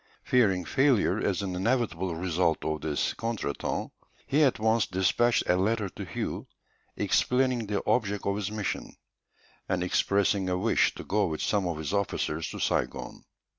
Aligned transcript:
Fearing 0.23 0.65
failure 0.65 1.19
as 1.21 1.43
an 1.43 1.55
inevitable 1.55 2.15
result 2.15 2.65
of 2.65 2.81
this 2.81 3.13
contretemps 3.13 3.91
he 4.25 4.41
at 4.41 4.57
once 4.57 4.87
despatched 4.87 5.43
a 5.45 5.55
letter 5.55 5.89
to 5.89 6.07
Hué, 6.07 6.47
explaining 6.97 7.67
the 7.67 7.85
object 7.87 8.25
of 8.25 8.35
his 8.35 8.49
mission, 8.49 8.95
and 9.69 9.83
expressing 9.83 10.49
a 10.49 10.57
wish 10.57 10.95
to 10.95 11.03
go 11.03 11.27
with 11.27 11.43
some 11.43 11.67
of 11.67 11.77
his 11.77 11.93
officers 11.93 12.49
to 12.49 12.57
Saigon. 12.57 13.23